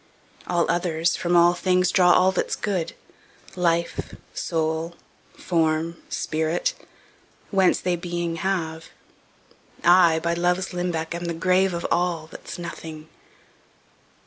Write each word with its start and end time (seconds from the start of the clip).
All 0.47 0.65
others, 0.67 1.15
from 1.15 1.35
all 1.37 1.53
things, 1.53 1.91
draw 1.91 2.11
all 2.13 2.31
that's 2.31 2.55
good, 2.55 2.93
Life, 3.55 4.15
soule, 4.33 4.95
forme, 5.37 5.97
spirit, 6.09 6.73
whence 7.51 7.79
they 7.79 7.95
beeing 7.95 8.37
have; 8.37 8.85
I, 9.83 10.17
by 10.17 10.33
loves 10.33 10.73
limbecke, 10.73 11.13
am 11.13 11.25
the 11.25 11.35
grave 11.35 11.75
Of 11.75 11.85
all, 11.91 12.25
that's 12.25 12.57
nothing. 12.57 13.09